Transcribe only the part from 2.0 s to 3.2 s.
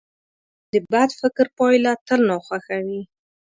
تل ناخوښه وي.